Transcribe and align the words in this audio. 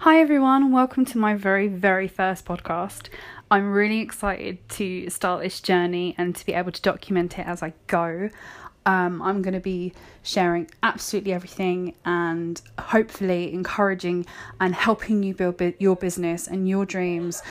Hi, 0.00 0.20
everyone. 0.20 0.72
Welcome 0.72 1.06
to 1.06 1.18
my 1.18 1.34
very, 1.34 1.68
very 1.68 2.06
first 2.06 2.44
podcast. 2.44 3.08
I'm 3.50 3.72
really 3.72 4.00
excited 4.00 4.58
to 4.70 5.08
start 5.08 5.42
this 5.42 5.58
journey 5.58 6.14
and 6.18 6.36
to 6.36 6.44
be 6.44 6.52
able 6.52 6.70
to 6.70 6.82
document 6.82 7.38
it 7.38 7.46
as 7.46 7.62
I 7.62 7.72
go. 7.86 8.28
Um, 8.84 9.22
I'm 9.22 9.40
going 9.40 9.54
to 9.54 9.60
be 9.60 9.94
sharing 10.22 10.70
absolutely 10.82 11.32
everything 11.32 11.94
and 12.04 12.60
hopefully 12.78 13.52
encouraging 13.54 14.26
and 14.60 14.74
helping 14.74 15.22
you 15.22 15.32
build 15.32 15.60
your 15.78 15.96
business 15.96 16.46
and 16.46 16.68
your 16.68 16.84
dreams 16.84 17.42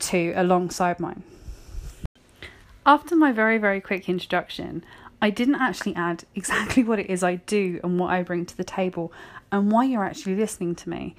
to 0.00 0.34
alongside 0.36 1.00
mine. 1.00 1.24
After 2.84 3.16
my 3.16 3.32
very, 3.32 3.56
very 3.56 3.80
quick 3.80 4.06
introduction, 4.08 4.84
I 5.22 5.30
didn't 5.30 5.56
actually 5.56 5.96
add 5.96 6.24
exactly 6.34 6.84
what 6.84 6.98
it 6.98 7.08
is 7.08 7.24
I 7.24 7.36
do 7.36 7.80
and 7.82 7.98
what 7.98 8.10
I 8.10 8.22
bring 8.22 8.44
to 8.44 8.56
the 8.56 8.64
table 8.64 9.10
and 9.50 9.72
why 9.72 9.84
you're 9.84 10.04
actually 10.04 10.36
listening 10.36 10.74
to 10.76 10.90
me. 10.90 11.16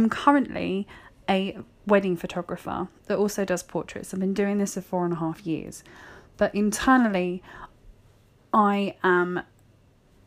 I'm 0.00 0.08
currently 0.08 0.88
a 1.28 1.58
wedding 1.86 2.16
photographer 2.16 2.88
that 3.04 3.18
also 3.18 3.44
does 3.44 3.62
portraits. 3.62 4.14
I've 4.14 4.20
been 4.20 4.32
doing 4.32 4.56
this 4.56 4.72
for 4.72 4.80
four 4.80 5.04
and 5.04 5.12
a 5.12 5.16
half 5.16 5.44
years. 5.46 5.84
But 6.38 6.54
internally, 6.54 7.42
I 8.50 8.96
am 9.04 9.42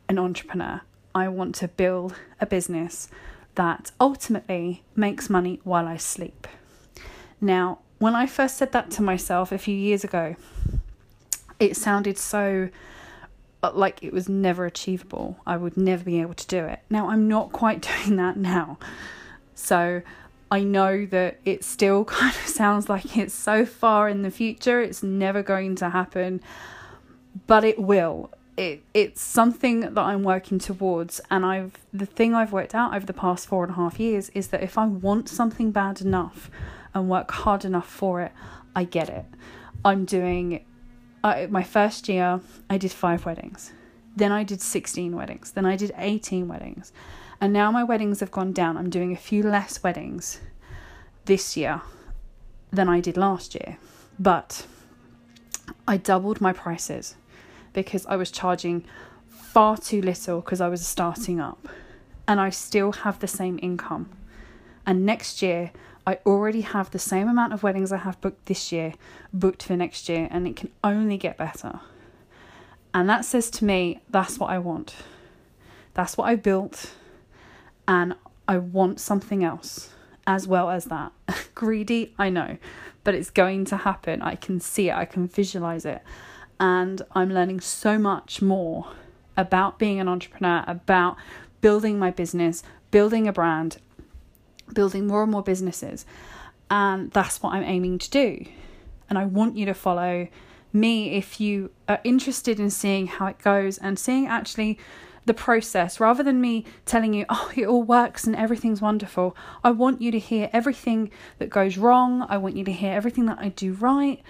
an 0.08 0.20
entrepreneur. 0.20 0.82
I 1.16 1.28
want 1.28 1.56
to 1.56 1.68
build 1.68 2.14
a 2.40 2.46
business 2.46 3.10
that 3.56 3.92
ultimately 4.00 4.84
makes 4.96 5.28
money 5.28 5.60
while 5.64 5.88
I 5.88 5.98
sleep. 5.98 6.48
Now, 7.42 7.80
when 7.98 8.16
I 8.16 8.28
first 8.28 8.58
said 8.58 8.74
that 8.74 8.92
to 8.92 9.02
myself 9.02 9.52
a 9.52 9.58
few 9.58 9.76
years 9.76 10.04
ago, 10.04 10.36
it 11.60 11.76
sounded 11.76 12.20
so 12.20 12.70
uh, 13.64 13.72
like 13.74 14.04
it 14.04 14.14
was 14.14 14.30
never 14.30 14.68
achievable. 14.68 15.40
I 15.48 15.58
would 15.58 15.78
never 15.78 16.04
be 16.04 16.22
able 16.22 16.36
to 16.36 16.46
do 16.46 16.64
it. 16.66 16.82
Now, 16.92 17.10
I'm 17.10 17.28
not 17.28 17.52
quite 17.52 17.82
doing 18.04 18.18
that 18.18 18.38
now. 18.38 18.78
So 19.56 20.02
I 20.52 20.62
know 20.62 21.06
that 21.08 21.40
it 21.46 21.64
still 21.64 22.06
kind 22.20 22.36
of 22.36 22.48
sounds 22.48 22.90
like 22.90 23.18
it's 23.18 23.34
so 23.34 23.66
far 23.66 24.10
in 24.10 24.22
the 24.22 24.32
future, 24.32 24.82
it's 24.82 25.04
never 25.04 25.42
going 25.42 25.76
to 25.78 25.90
happen, 25.90 26.42
but 27.48 27.64
it 27.64 27.80
will. 27.80 28.30
It 28.56 28.84
it's 28.94 29.20
something 29.20 29.80
that 29.80 29.98
I'm 29.98 30.22
working 30.22 30.60
towards, 30.60 31.20
and 31.32 31.44
I've 31.44 31.80
the 31.92 32.06
thing 32.06 32.36
I've 32.36 32.54
worked 32.54 32.76
out 32.76 32.94
over 32.94 33.04
the 33.04 33.14
past 33.14 33.48
four 33.48 33.64
and 33.64 33.74
a 33.74 33.76
half 33.76 34.00
years 34.00 34.30
is 34.30 34.50
that 34.50 34.62
if 34.62 34.78
I 34.78 34.86
want 34.86 35.28
something 35.28 35.72
bad 35.72 36.02
enough 36.02 36.52
and 36.94 37.10
work 37.10 37.32
hard 37.32 37.66
enough 37.66 37.90
for 37.90 38.22
it, 38.22 38.32
I 38.76 38.84
get 38.84 39.10
it. 39.10 39.26
I'm 39.84 40.06
doing 40.06 40.64
I, 41.24 41.48
my 41.48 41.64
first 41.64 42.10
year, 42.10 42.42
I 42.70 42.78
did 42.78 42.92
five 42.92 43.26
weddings. 43.26 43.72
Then 44.16 44.32
I 44.32 44.44
did 44.44 44.62
16 44.62 45.16
weddings. 45.16 45.52
Then 45.52 45.66
I 45.66 45.76
did 45.76 45.92
18 45.98 46.48
weddings. 46.48 46.92
And 47.42 47.52
now 47.52 47.72
my 47.72 47.84
weddings 47.84 48.20
have 48.20 48.32
gone 48.32 48.54
down. 48.54 48.78
I'm 48.78 48.90
doing 48.90 49.12
a 49.12 49.18
few 49.18 49.44
less 49.44 49.84
weddings 49.84 50.40
this 51.26 51.58
year 51.58 51.82
than 52.72 52.90
I 52.90 53.00
did 53.00 53.18
last 53.18 53.56
year. 53.56 53.78
But 54.20 54.66
I 55.88 55.98
doubled 55.98 56.42
my 56.42 56.54
prices 56.54 57.16
because 57.74 58.06
I 58.06 58.16
was 58.16 58.32
charging 58.32 58.86
far 59.30 59.78
too 59.78 60.02
little 60.02 60.42
because 60.42 60.62
I 60.62 60.68
was 60.68 60.86
starting 60.86 61.40
up. 61.40 61.68
And 62.28 62.40
I 62.40 62.50
still 62.50 62.92
have 62.92 63.20
the 63.20 63.28
same 63.28 63.60
income. 63.62 64.10
And 64.86 65.06
next 65.06 65.42
year, 65.42 65.72
I 66.06 66.20
already 66.26 66.62
have 66.62 66.92
the 66.92 67.00
same 67.00 67.30
amount 67.30 67.54
of 67.54 67.64
weddings 67.64 67.92
I 67.92 67.98
have 67.98 68.20
booked 68.20 68.46
this 68.46 68.72
year, 68.72 68.94
booked 69.34 69.64
for 69.64 69.76
next 69.76 70.10
year, 70.10 70.28
and 70.32 70.48
it 70.48 70.56
can 70.56 70.72
only 70.84 71.18
get 71.18 71.38
better. 71.38 71.80
And 72.94 73.10
that 73.10 73.26
says 73.26 73.50
to 73.52 73.66
me, 73.66 74.02
that's 74.10 74.38
what 74.38 74.50
I 74.50 74.60
want. 74.60 74.96
That's 75.94 76.18
what 76.18 76.28
I 76.28 76.36
built 76.36 76.92
and 77.88 78.16
I 78.48 78.58
want 78.58 79.00
something 79.00 79.44
else 79.44 79.90
as 80.26 80.48
well 80.48 80.70
as 80.70 80.86
that. 80.86 81.12
Greedy, 81.56 82.14
I 82.18 82.30
know, 82.30 82.58
but 83.04 83.14
it's 83.14 83.30
going 83.30 83.66
to 83.66 83.78
happen. 83.78 84.22
I 84.22 84.36
can 84.36 84.60
see 84.60 84.90
it, 84.90 84.96
I 84.96 85.06
can 85.06 85.28
visualize 85.28 85.86
it. 85.86 86.02
And 86.60 87.02
I'm 87.14 87.34
learning 87.34 87.62
so 87.62 87.98
much 87.98 88.42
more 88.42 88.88
about 89.36 89.80
being 89.80 90.00
an 90.00 90.08
entrepreneur, 90.08 90.64
about 90.68 91.18
building 91.62 91.98
my 91.98 92.12
business, 92.12 92.64
building 92.92 93.28
a 93.28 93.34
brand, 93.34 93.78
building 94.74 95.08
more 95.08 95.24
and 95.24 95.32
more 95.32 95.44
businesses. 95.44 96.06
And 96.70 97.12
that's 97.12 97.42
what 97.42 97.54
I'm 97.54 97.64
aiming 97.64 98.00
to 98.00 98.10
do. 98.10 98.46
And 99.10 99.18
I 99.18 99.26
want 99.26 99.58
you 99.58 99.66
to 99.66 99.74
follow 99.74 100.28
me 100.72 101.12
if 101.12 101.40
you 101.40 101.70
are 101.88 102.00
interested 102.04 102.60
in 102.60 102.70
seeing 102.70 103.08
how 103.08 103.28
it 103.28 103.38
goes 103.40 103.78
and 103.78 104.00
seeing 104.00 104.28
actually 104.28 104.80
the 105.26 105.34
process 105.34 106.00
rather 106.00 106.24
than 106.24 106.42
me 106.42 106.66
telling 106.86 107.14
you, 107.14 107.26
oh, 107.30 107.52
it 107.56 107.66
all 107.66 107.84
works 107.84 108.26
and 108.26 108.36
everything's 108.36 108.82
wonderful. 108.82 109.36
I 109.64 109.72
want 109.72 110.02
you 110.02 110.12
to 110.12 110.20
hear 110.20 110.50
everything 110.52 111.12
that 111.40 111.50
goes 111.50 111.78
wrong. 111.78 112.26
I 112.30 112.38
want 112.38 112.58
you 112.58 112.64
to 112.66 112.72
hear 112.72 112.94
everything 112.94 113.26
that 113.28 113.40
I 113.40 113.50
do 113.50 113.74
right. 113.74 114.22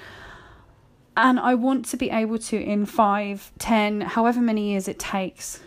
And 1.15 1.39
I 1.39 1.55
want 1.55 1.85
to 1.85 1.97
be 1.97 2.09
able 2.09 2.39
to, 2.39 2.57
in 2.57 2.85
five, 2.85 3.51
ten, 3.59 4.01
however 4.01 4.41
many 4.41 4.71
years 4.71 4.87
it 4.87 4.99
takes, 4.99 5.59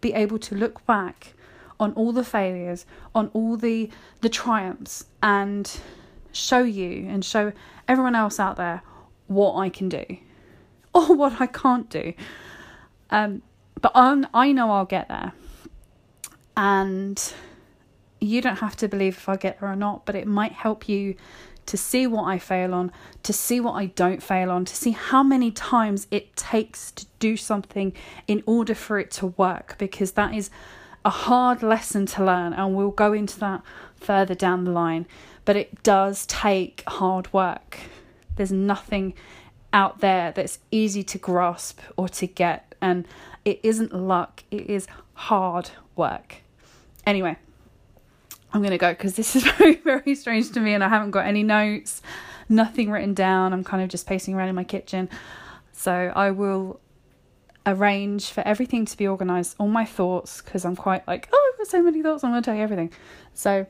be 0.00 0.12
able 0.12 0.38
to 0.38 0.54
look 0.54 0.84
back 0.86 1.34
on 1.78 1.92
all 1.94 2.12
the 2.12 2.24
failures, 2.24 2.86
on 3.14 3.30
all 3.32 3.56
the 3.56 3.88
the 4.20 4.28
triumphs, 4.28 5.06
and 5.22 5.80
show 6.32 6.62
you 6.62 7.08
and 7.08 7.24
show 7.24 7.52
everyone 7.88 8.14
else 8.14 8.38
out 8.38 8.56
there 8.56 8.82
what 9.26 9.56
I 9.56 9.68
can 9.68 9.88
do 9.88 10.04
or 10.92 11.14
what 11.14 11.40
I 11.40 11.46
can't 11.46 11.88
do. 11.88 12.12
Um, 13.10 13.42
but 13.80 13.92
I'm, 13.94 14.26
I 14.34 14.52
know 14.52 14.70
I'll 14.70 14.84
get 14.84 15.08
there. 15.08 15.32
And 16.56 17.32
you 18.20 18.42
don't 18.42 18.58
have 18.58 18.76
to 18.76 18.88
believe 18.88 19.16
if 19.16 19.28
I 19.28 19.36
get 19.36 19.60
there 19.60 19.70
or 19.70 19.76
not, 19.76 20.04
but 20.04 20.14
it 20.14 20.26
might 20.26 20.52
help 20.52 20.88
you 20.88 21.14
to 21.66 21.76
see 21.76 22.06
what 22.06 22.24
I 22.24 22.38
fail 22.38 22.74
on, 22.74 22.90
to 23.22 23.32
see 23.32 23.60
what 23.60 23.72
I 23.72 23.86
don't 23.86 24.22
fail 24.22 24.50
on, 24.50 24.64
to 24.64 24.74
see 24.74 24.90
how 24.90 25.22
many 25.22 25.50
times 25.50 26.06
it 26.10 26.34
takes 26.34 26.90
to 26.92 27.06
do 27.18 27.36
something 27.36 27.92
in 28.26 28.42
order 28.44 28.74
for 28.74 28.98
it 28.98 29.10
to 29.12 29.28
work, 29.28 29.76
because 29.78 30.12
that 30.12 30.34
is 30.34 30.50
a 31.04 31.10
hard 31.10 31.62
lesson 31.62 32.06
to 32.06 32.24
learn, 32.24 32.52
and 32.52 32.74
we'll 32.74 32.90
go 32.90 33.12
into 33.12 33.38
that 33.40 33.62
further 33.94 34.34
down 34.34 34.64
the 34.64 34.70
line. 34.70 35.06
But 35.44 35.56
it 35.56 35.82
does 35.82 36.26
take 36.26 36.82
hard 36.86 37.32
work. 37.32 37.78
There's 38.36 38.52
nothing 38.52 39.14
out 39.72 40.00
there 40.00 40.32
that's 40.32 40.58
easy 40.70 41.02
to 41.04 41.18
grasp 41.18 41.80
or 41.96 42.08
to 42.08 42.26
get, 42.26 42.69
and 42.80 43.06
it 43.44 43.60
isn't 43.62 43.92
luck, 43.92 44.44
it 44.50 44.68
is 44.68 44.86
hard 45.14 45.70
work. 45.96 46.36
Anyway, 47.06 47.36
I'm 48.52 48.60
going 48.60 48.72
to 48.72 48.78
go 48.78 48.90
because 48.90 49.14
this 49.14 49.36
is 49.36 49.44
very, 49.58 49.76
very 49.76 50.14
strange 50.14 50.50
to 50.52 50.60
me 50.60 50.74
and 50.74 50.82
I 50.82 50.88
haven't 50.88 51.12
got 51.12 51.26
any 51.26 51.42
notes, 51.42 52.02
nothing 52.48 52.90
written 52.90 53.14
down. 53.14 53.52
I'm 53.52 53.64
kind 53.64 53.82
of 53.82 53.88
just 53.88 54.06
pacing 54.06 54.34
around 54.34 54.48
in 54.48 54.54
my 54.54 54.64
kitchen. 54.64 55.08
So 55.72 56.12
I 56.14 56.30
will 56.30 56.80
arrange 57.66 58.30
for 58.30 58.42
everything 58.46 58.84
to 58.86 58.96
be 58.96 59.06
organized, 59.06 59.56
all 59.58 59.68
my 59.68 59.84
thoughts, 59.84 60.40
because 60.40 60.64
I'm 60.64 60.76
quite 60.76 61.06
like, 61.06 61.28
oh, 61.32 61.50
I've 61.52 61.58
got 61.58 61.66
so 61.68 61.82
many 61.82 62.02
thoughts, 62.02 62.24
I'm 62.24 62.30
going 62.30 62.42
to 62.42 62.44
tell 62.44 62.56
you 62.56 62.62
everything. 62.62 62.92
So 63.34 63.66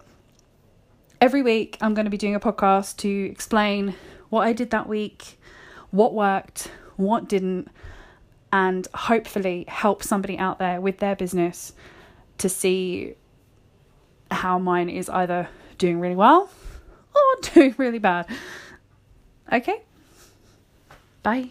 every 1.20 1.42
week, 1.42 1.76
I'm 1.80 1.94
going 1.94 2.06
to 2.06 2.10
be 2.10 2.16
doing 2.16 2.34
a 2.34 2.40
podcast 2.40 2.96
to 2.98 3.08
explain 3.08 3.94
what 4.30 4.46
I 4.46 4.52
did 4.52 4.70
that 4.70 4.88
week, 4.88 5.38
what 5.90 6.14
worked, 6.14 6.70
what 6.96 7.28
didn't, 7.28 7.68
and 8.52 8.88
hopefully 8.94 9.64
help 9.68 10.02
somebody 10.02 10.38
out 10.38 10.58
there 10.58 10.80
with 10.80 10.98
their 10.98 11.14
business 11.16 11.72
to 12.38 12.48
see 12.48 13.14
how 14.30 14.58
mine 14.58 14.88
is 14.88 15.08
either 15.08 15.48
doing 15.78 16.00
really 16.00 16.16
well 16.16 16.50
or 17.14 17.40
doing 17.54 17.74
really 17.78 17.98
bad. 17.98 18.26
Okay? 19.52 19.82
Bye. 21.22 21.50